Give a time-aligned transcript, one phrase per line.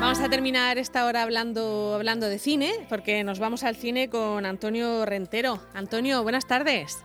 [0.00, 4.46] Vamos a terminar esta hora hablando, hablando de cine, porque nos vamos al cine con
[4.46, 5.60] Antonio Rentero.
[5.74, 7.04] Antonio, buenas tardes.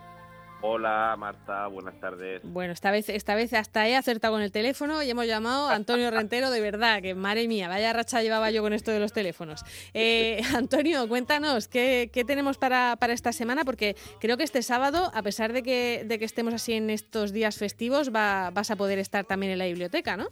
[0.62, 2.41] Hola Marta, buenas tardes.
[2.43, 5.75] Bueno, esta vez, esta vez hasta he acertado con el teléfono y hemos llamado a
[5.75, 9.12] Antonio Rentero, de verdad, que madre mía, vaya racha llevaba yo con esto de los
[9.12, 9.66] teléfonos.
[9.94, 13.66] Eh, Antonio, cuéntanos, ¿qué, tenemos para, para, esta semana?
[13.66, 17.34] Porque creo que este sábado, a pesar de que, de que estemos así en estos
[17.34, 20.30] días festivos, va, vas a poder estar también en la biblioteca, ¿no?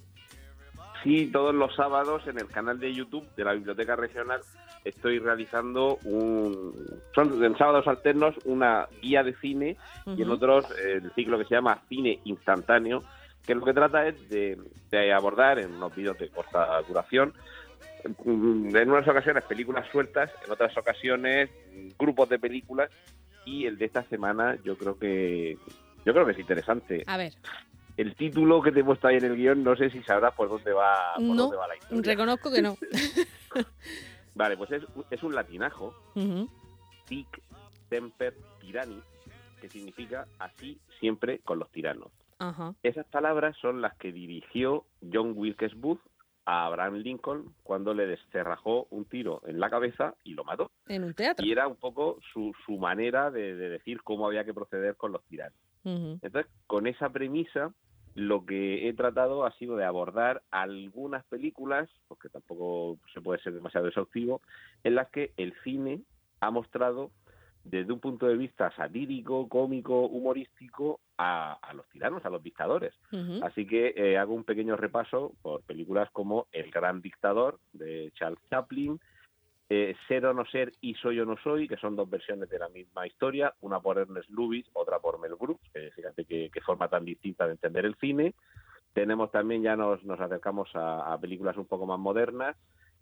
[1.04, 4.42] Sí, todos los sábados en el canal de YouTube de la Biblioteca Regional
[4.86, 6.74] estoy realizando un
[7.16, 11.56] son en sábados alternos una guía de cine y en otros el ciclo que se
[11.56, 13.04] llama cine instantáneo
[13.46, 14.58] que lo que trata es de,
[15.14, 17.34] abordar en unos vídeos de corta duración
[18.04, 21.50] en unas ocasiones películas sueltas en otras ocasiones
[21.98, 22.90] grupos de películas
[23.46, 25.58] y el de esta semana yo creo que
[26.04, 27.04] yo creo que es interesante.
[27.06, 27.34] A ver
[28.02, 30.50] el título que te he puesto ahí en el guion, no sé si sabrás por
[30.50, 32.02] dónde va, por dónde va la historia.
[32.02, 32.76] Reconozco que no.
[34.36, 35.94] vale, pues es, es un latinajo.
[37.06, 37.42] Tic,
[37.90, 39.00] temper, tirani,
[39.60, 42.10] que significa así siempre con los tiranos.
[42.82, 46.00] Esas palabras son las que dirigió John Wilkes Booth
[46.46, 50.72] a Abraham Lincoln cuando le descerrajó un tiro en la cabeza y lo mató.
[50.88, 51.46] En un teatro.
[51.46, 55.24] Y era un poco su, su manera de, decir cómo había que proceder con los
[55.26, 55.58] tiranos.
[55.84, 57.72] Entonces, con esa premisa,
[58.16, 63.54] lo que he tratado ha sido de abordar algunas películas, porque tampoco se puede ser
[63.54, 64.42] demasiado exhaustivo,
[64.84, 66.02] en las que el cine
[66.40, 67.12] ha mostrado
[67.64, 72.96] desde un punto de vista satírico, cómico, humorístico, a, los tiranos, a los dictadores.
[73.44, 78.40] Así que eh, hago un pequeño repaso por películas como El Gran Dictador de Charles
[78.50, 79.00] Chaplin,
[79.70, 82.60] eh, Ser o no ser y Soy o no soy, que son dos versiones de
[82.60, 85.61] la misma historia, una por Ernest Lubitsch, otra por Mel Brooks,
[86.72, 88.34] forma tan distinta de entender el cine.
[88.94, 92.56] Tenemos también, ya nos, nos acercamos a, películas un poco más modernas,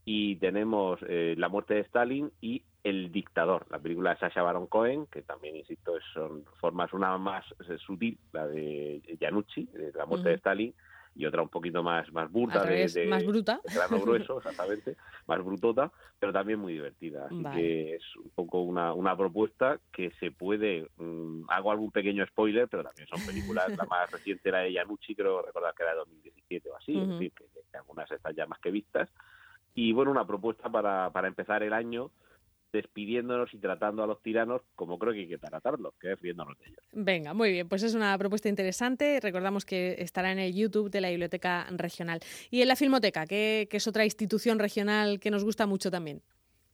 [0.05, 4.67] y tenemos eh, La muerte de Stalin y El dictador, la película de Sacha Baron
[4.67, 10.29] Cohen, que también, insisto, son formas una más eh, sutil, la de Janucci, La muerte
[10.29, 10.73] de Stalin,
[11.19, 13.59] y otra un poquito más, más burda, de, más bruta.
[13.75, 14.95] grano grueso, exactamente,
[15.27, 17.25] más brutota, pero también muy divertida.
[17.25, 22.25] Así que es un poco una, una propuesta que se puede, mm, hago algún pequeño
[22.25, 25.91] spoiler, pero también son películas, la más reciente era de Yanucci, creo recordar que era
[25.91, 29.09] de 2017 o así, es decir, que, que, algunas están ya más que vistas.
[29.75, 32.11] Y bueno, una propuesta para, para empezar el año
[32.71, 36.57] despidiéndonos y tratando a los tiranos como creo que hay que tratarlos, que es riéndonos
[36.59, 36.83] de ellos.
[36.93, 39.19] Venga, muy bien, pues es una propuesta interesante.
[39.21, 42.19] Recordamos que estará en el YouTube de la Biblioteca Regional.
[42.49, 46.21] Y en la Filmoteca, que, es otra institución regional que nos gusta mucho también.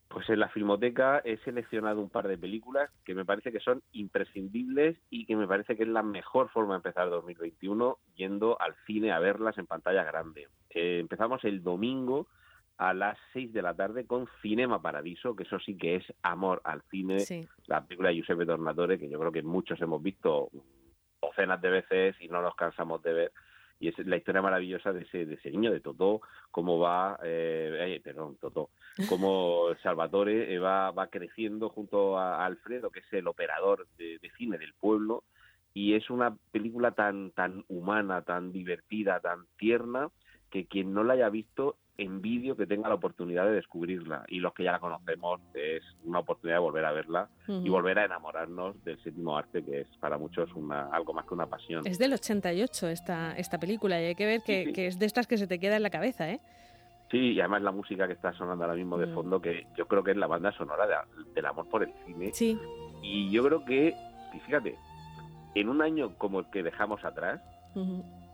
[0.07, 3.81] Pues en la Filmoteca he seleccionado un par de películas que me parece que son
[3.91, 8.75] imprescindibles y que me parece que es la mejor forma de empezar 2021 yendo al
[8.85, 10.47] cine a verlas en pantalla grande.
[10.69, 12.27] Eh, empezamos el domingo
[12.77, 16.61] a las 6 de la tarde con Cinema Paradiso, que eso sí que es amor
[16.63, 17.23] al cine,
[17.67, 20.49] la película de Giuseppe Tornatore, que yo creo que muchos hemos visto
[21.21, 23.31] docenas de veces y no nos cansamos de ver.
[23.79, 27.99] Y es la historia maravillosa de ese, de ese niño, de Totó, cómo va, eh,
[28.03, 28.69] perdón, Totó,
[29.09, 34.31] cómo Salvatore eh, va, va creciendo junto a Alfredo, que es el operador de, de
[34.37, 35.23] cine del pueblo,
[35.73, 40.09] y es una película tan, tan humana, tan divertida, tan tierna,
[40.49, 44.39] que quien no la haya visto en vídeo que tenga la oportunidad de descubrirla y
[44.39, 48.05] los que ya la conocemos es una oportunidad de volver a verla y volver a
[48.05, 51.87] enamorarnos del séptimo arte que es para muchos una, algo más que una pasión.
[51.87, 55.37] Es del 88 esta, esta película y hay que ver que, es de estas que
[55.37, 56.39] se te queda en la cabeza, ¿eh?
[57.11, 59.13] Sí, y además la música que está sonando ahora mismo de mm.
[59.13, 60.87] fondo, que yo creo que es la banda sonora
[61.33, 62.31] del amor por el cine.
[62.33, 62.59] Sí.
[63.03, 63.95] Y yo creo que,
[64.45, 64.75] fíjate,
[65.53, 67.41] en un año como el que dejamos atrás,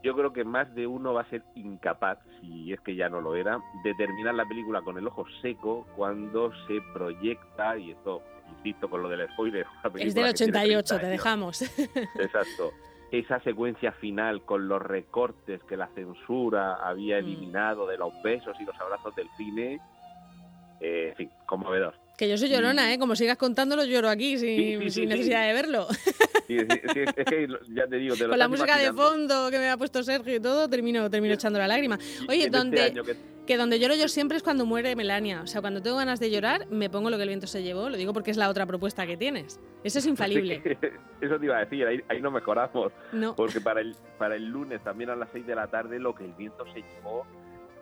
[0.04, 3.22] yo creo que más de uno va a ser incapaz, si es que ya no
[3.22, 8.22] lo era, de terminar la película con el ojo seco cuando se proyecta, y esto,
[8.58, 9.66] insisto con lo del spoiler.
[9.96, 11.62] Es del 88, te dejamos.
[12.20, 12.72] Exacto.
[13.12, 17.20] Esa secuencia final con los recortes que la censura había mm.
[17.20, 19.80] eliminado de los besos y los abrazos del cine,
[20.80, 22.01] eh, en fin, conmovedor.
[22.22, 23.00] Que yo soy llorona, ¿eh?
[23.00, 25.88] Como sigas contándolo, lloro aquí sin, necesidad de verlo.
[26.48, 30.36] es que ya te digo, Con la música de fondo que me ha puesto Sergio
[30.36, 31.98] y todo, termino, termino echando la lágrima.
[32.30, 32.94] Oye, este donde,
[33.48, 33.58] que...
[33.58, 35.42] donde lloro yo siempre es cuando muere Melania.
[35.42, 37.90] O sea, cuando tengo ganas de llorar, me pongo lo que el viento se llevó.
[37.90, 39.60] Lo digo porque es la otra propuesta que tienes.
[39.84, 40.62] Eso es infalible.
[41.22, 42.92] Eso te iba a decir, ahí, ahí no mejoramos.
[43.14, 43.36] No.
[43.36, 46.26] Porque para el, para el lunes, también a las 6 de la tarde, lo que
[46.26, 47.26] el viento se llevó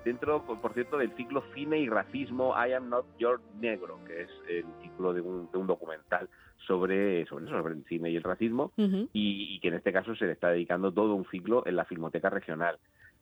[0.03, 4.29] dentro, por cierto, del ciclo Cine y Racismo, I Am Not Your Negro, que es
[4.47, 6.29] el título de un, de un documental
[6.65, 8.71] sobre, sobre, sobre el cine y el racismo,
[9.13, 12.29] y, que en este caso se le está dedicando todo un ciclo en la Filmoteca
[12.29, 12.77] Regional.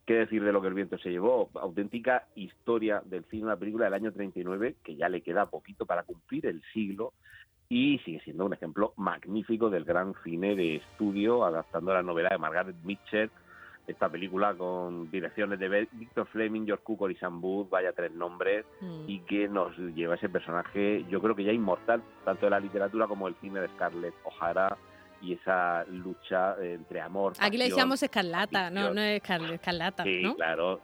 [0.06, 1.50] ¿Qué decir de lo que el viento se llevó?
[1.54, 6.02] Auténtica historia del cine, una película del año 39 que ya le queda poquito para
[6.02, 7.12] cumplir el siglo
[7.68, 12.38] y sigue siendo un ejemplo magnífico del gran cine de estudio, adaptando la novela de
[12.38, 13.30] Margaret Mitchell,
[13.88, 18.66] esta película con direcciones de Victor Fleming, George Cukor y Sam Booth, vaya tres nombres,
[18.80, 19.04] mm.
[19.06, 22.60] y que nos lleva a ese personaje, yo creo que ya inmortal, tanto de la
[22.60, 24.76] literatura como del cine de Scarlett O'Hara,
[25.20, 27.32] y esa lucha entre amor.
[27.40, 30.04] Aquí le decíamos escarlata, no, no es escarlata.
[30.04, 30.80] Sí, claro,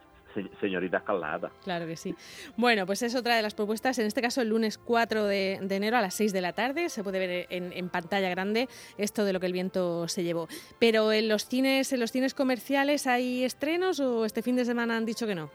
[0.61, 1.51] señorita Escalada.
[1.63, 2.15] Claro que sí.
[2.57, 5.97] Bueno, pues es otra de las propuestas, en este caso el lunes 4 de, enero
[5.97, 9.41] a las 6 de la tarde, se puede ver en, pantalla grande esto de lo
[9.41, 10.49] que el viento se llevó.
[10.79, 14.97] Pero en los cines, en los cines comerciales hay estrenos o este fin de semana
[14.97, 15.51] han dicho que no?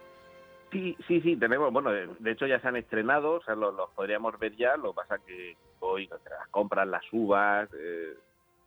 [0.71, 4.37] Sí, sí, sí, tenemos, bueno, de hecho ya se han estrenado, o sea, los, podríamos
[4.37, 8.13] ver ya, lo que pasa que hoy las compras, las uvas, eh,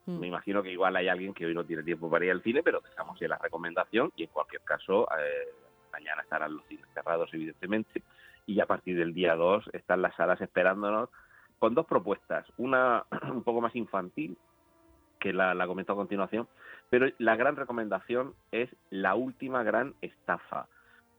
[0.06, 0.19] mm.
[0.19, 2.62] me imagino que igual hay alguien que hoy no tiene tiempo para ir al cine,
[2.65, 5.49] pero dejamos ya la recomendación y en cualquier caso eh,
[5.93, 8.03] mañana estarán los cines cerrados, evidentemente,
[8.47, 11.09] y a partir del día 2 están las salas esperándonos
[11.59, 12.47] con dos propuestas.
[12.56, 14.37] Una un poco más infantil,
[15.21, 16.49] que la, la comento a continuación,
[16.91, 20.67] pero la gran recomendación es La última gran estafa.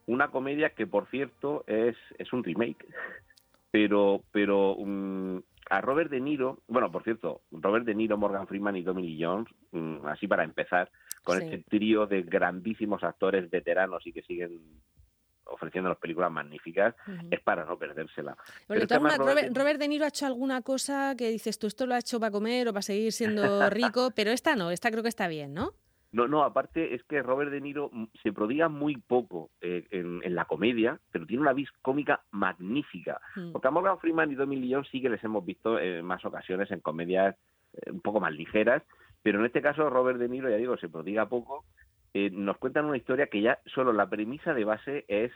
[0.05, 2.85] Una comedia que, por cierto, es, es un remake,
[3.71, 5.37] pero, pero mm,
[5.69, 9.47] a Robert De Niro, bueno, por cierto, Robert De Niro, Morgan Freeman y Lee Jones,
[9.71, 10.91] mm, así para empezar,
[11.23, 14.59] con este trío de grandísimos actores veteranos y que siguen
[15.45, 16.95] ofreciendo las películas magníficas,
[17.29, 18.35] es para no perdérsela.
[18.67, 22.31] Robert, De Niro ha hecho alguna cosa que dices tú, esto lo ha hecho para
[22.31, 25.73] comer o para seguir siendo rico, pero esta no, esta creo que está bien, ¿no?
[26.11, 27.89] No, no, aparte es que Robert De Niro
[28.21, 33.19] se prodiga muy poco eh, en, la comedia, pero tiene una vis cómica magnífica.
[33.35, 33.51] Mm.
[33.51, 36.69] Porque a Morgan Freeman y Tommy Lee sí que les hemos visto en más ocasiones
[36.69, 37.35] en comedias
[37.73, 38.83] eh, un poco más ligeras,
[39.23, 41.65] pero en este caso Robert De Niro, ya digo, se prodiga poco.
[42.13, 45.31] Eh, nos cuentan una historia que ya solo la premisa de base es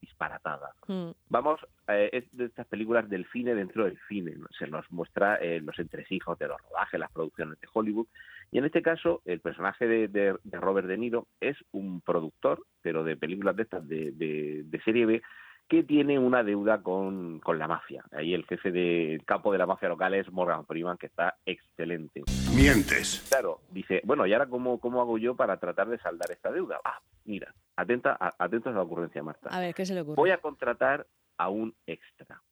[0.00, 0.74] disparatada.
[0.86, 1.10] Mm.
[1.28, 1.58] Vamos,
[1.88, 4.36] es de estas películas del cine dentro del cine.
[4.56, 8.06] Se nos muestra los entresijos de los rodajes, las producciones de Hollywood,
[8.52, 13.16] y en este caso, el personaje de, Robert De Niro es un productor, pero de
[13.16, 15.22] películas de estas de, serie B,
[15.70, 18.04] que tiene una deuda con, la mafia.
[18.10, 22.24] Ahí el jefe de capo de la mafia local es Morgan Freeman, que está excelente.
[22.56, 23.24] Mientes.
[23.30, 26.80] Claro, dice, bueno, ¿y ahora cómo, cómo hago yo para tratar de saldar esta deuda?
[26.84, 29.48] Ah, mira, atenta, atenta a la ocurrencia, Marta.
[29.48, 30.16] A ver, ¿qué se le ocurre?
[30.16, 31.06] Voy a contratar
[31.38, 32.42] a un extra.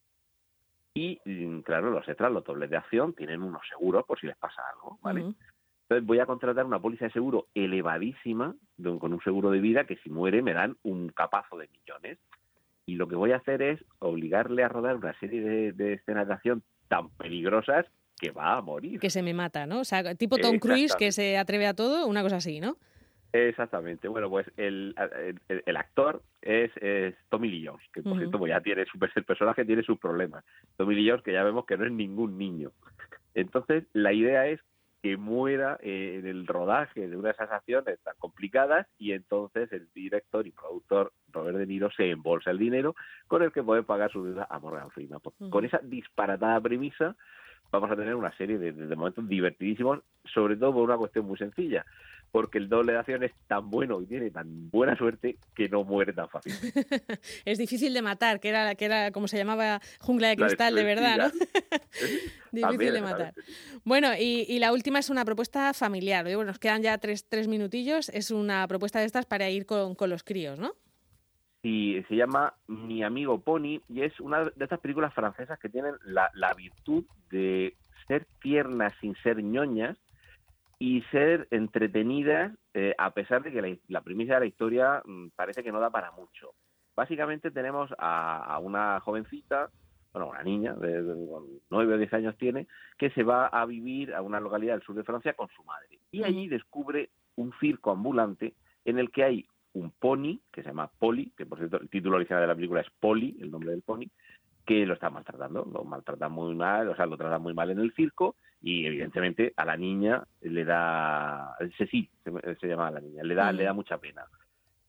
[0.94, 4.36] Y, mm, claro, los extras, los dobles de acción, tienen unos seguros por si les
[4.36, 5.34] pasa algo, ¿vale?
[5.88, 8.54] Entonces voy a contratar una póliza de seguro elevadísima,
[9.00, 12.18] con un seguro de vida que si muere me dan un capazo de millones.
[12.88, 16.32] Y lo que voy a hacer es obligarle a rodar una serie de, escenas de
[16.32, 17.85] acción tan peligrosas
[18.19, 18.99] que va a morir.
[18.99, 19.81] Que se me mata, ¿no?
[19.81, 22.79] O sea, tipo Tom Cruise que se atreve a todo, una cosa así, ¿no?
[23.35, 24.08] Exactamente.
[24.08, 24.94] Bueno, pues el,
[25.67, 26.70] el, actor es,
[27.29, 30.43] Tommy Lee Jones, que por cierto pues ya tiene su, el personaje tiene sus problemas.
[30.79, 32.73] Tommy Lee Jones, que ya vemos que no es ningún niño.
[33.35, 34.61] Entonces, la idea es
[35.02, 39.70] que muera eh, en el rodaje de una de esas acciones tan complicadas y entonces
[39.73, 42.94] el director y productor Robert De Niro se embolsa el dinero
[43.26, 45.20] con el que puede pagar su deuda a Morgan Freeman.
[45.20, 47.17] Pues, con esa disparatada premisa
[47.70, 51.37] vamos a tener una serie de, de momentos divertidísimos, sobre todo por una cuestión muy
[51.37, 51.85] sencilla
[52.31, 55.85] porque el doble de acción es tan bueno y tiene tan buena suerte que no
[55.85, 56.52] muere tan fácil.
[57.44, 60.85] es difícil de matar, que era, que era como se llamaba jungla de cristal, de
[60.85, 61.30] verdad, ¿no?
[62.52, 63.35] difícil de matar.
[63.85, 66.25] Bueno, y, la última es una propuesta familiar.
[66.25, 68.09] Bueno, nos quedan ya tres, tres minutillos.
[68.11, 70.75] Es una propuesta de estas para ir con, los críos, ¿no?
[71.68, 75.96] Sí, se llama Mi amigo Pony y es una de estas películas francesas que tienen
[76.02, 79.98] la, la virtud de ser tiernas sin ser ñoñas
[80.78, 85.26] y ser entretenidas eh, a pesar de que la, la, premisa de la historia mm,
[85.37, 86.54] parece que no da para mucho.
[86.96, 89.68] Básicamente tenemos a, una jovencita,
[90.14, 91.02] bueno, una niña de,
[91.68, 94.96] nueve o diez años tiene, que se va a vivir a una localidad del sur
[94.96, 95.98] de Francia con su madre.
[96.12, 98.54] Y allí descubre un circo ambulante
[98.87, 99.46] en el que hay
[99.78, 102.80] un pony, que se llama Polly, que por cierto el título original de la película
[102.80, 104.06] es Polly, el nombre del pony,
[104.66, 107.78] que lo está maltratando, lo maltrata muy mal, o sea, lo trata muy mal en
[107.78, 111.56] el circo y evidentemente a la niña le da,
[111.90, 113.76] sí, se, se llama a la niña, le da, le da mm.
[113.76, 114.25] mucha pena.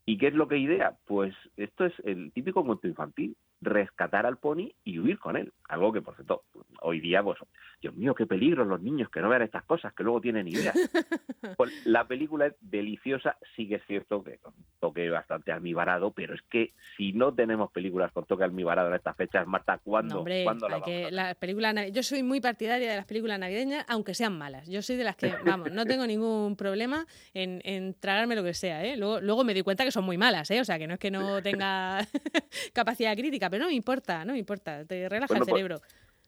[0.04, 0.96] ¿Y qué es lo que idea?
[1.06, 3.36] Pues esto es el típico cuento infantil.
[3.60, 5.52] Rescatar al pony y huir con él.
[5.68, 6.44] Algo que, por cierto,
[6.80, 7.38] hoy día, pues,
[7.80, 10.74] Dios mío, qué peligro los niños que no vean estas cosas, que luego tienen ideas.
[11.56, 14.38] pues, la película es deliciosa, sí que es cierto que
[14.80, 19.16] toque bastante almibarado, pero es que si no tenemos películas con toque almibarado en estas
[19.16, 23.38] fechas, Marta, ¿cuándo, ¿cuándo la que la película Yo soy muy partidaria de las películas
[23.38, 24.68] navideñas, aunque sean malas.
[24.68, 28.54] Yo soy de las que, vamos, no tengo ningún problema en, en tragarme lo que
[28.54, 28.96] sea, ¿eh?
[28.96, 30.60] Luego, luego me di cuenta que son muy malas, ¿eh?
[30.60, 31.98] O sea, que no es que no tenga
[32.72, 35.80] capacidad crítica, pero no me importa, no me importa, te relaja el pues, cerebro.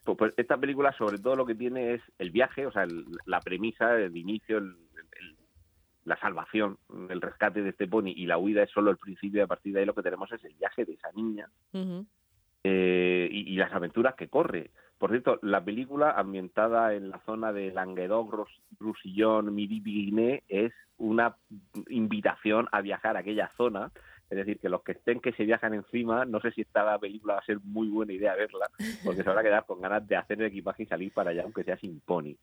[0.05, 2.87] Pues, pues, esta película sobre todo lo que tiene es el viaje, o sea,
[3.27, 4.61] la premisa, el inicio,
[6.05, 9.45] la salvación, el rescate de este pony y la huida es solo el principio y
[9.45, 11.49] a partir de ahí lo que tenemos es el viaje de esa niña
[12.65, 14.71] eh, y, las aventuras que corre.
[14.99, 18.49] Por cierto, la película ambientada en la zona de Languedoc,
[18.79, 21.37] Roussillon, Midi, es una
[21.89, 23.91] invitación a viajar a aquella zona
[24.33, 27.35] es decir, que los que estén que se viajan encima, no sé si esta película
[27.35, 28.71] va a ser muy buena idea verla,
[29.05, 31.43] porque se van a quedar con ganas de hacer el equipaje y salir para allá,
[31.43, 32.35] aunque sea sin pony.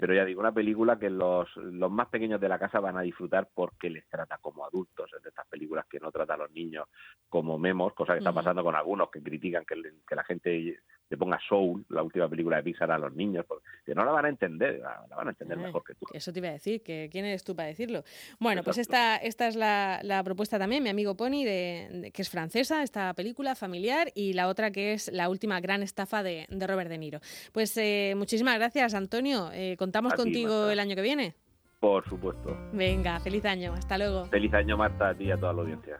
[0.00, 3.02] Pero ya digo, una película que los, los más pequeños de la casa van a
[3.02, 5.08] disfrutar porque les trata como adultos.
[5.16, 6.88] Es de estas películas que no trata a los niños
[7.28, 11.16] como memos, cosa que está pasando con algunos que critican que, que la gente le
[11.16, 13.62] ponga Soul, la última película de Pixar, a los niños, porque
[13.94, 16.06] no la van a entender, la, van a entender mejor que tú.
[16.12, 18.02] Eso te iba a decir, que quién eres tú para decirlo.
[18.40, 22.30] Bueno, pues esta, esta es la, la, propuesta también, mi amigo Pony, de, que es
[22.30, 26.66] francesa, esta película familiar, y la otra que es la última gran estafa de, de
[26.66, 27.20] Robert De Niro.
[27.52, 29.50] Pues eh, muchísimas gracias, Antonio.
[29.52, 31.34] Eh, ¿Contamos contigo el año que viene?
[31.78, 32.56] Por supuesto.
[32.72, 33.72] Venga, feliz año.
[33.74, 34.24] Hasta luego.
[34.26, 35.98] Feliz año, Marta, a ti y a toda la audiencia.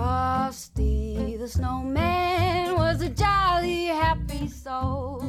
[0.00, 5.22] Frosty the snowman was a jolly happy soul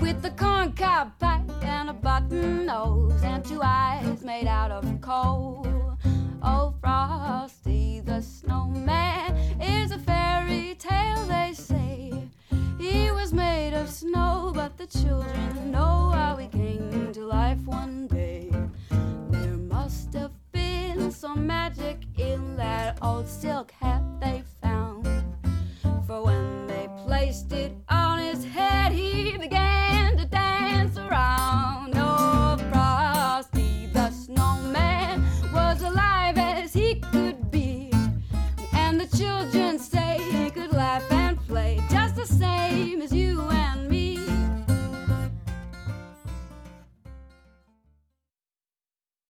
[0.00, 5.77] with a corncob pipe and a button nose and two eyes made out of coal.
[27.28, 27.97] wasted.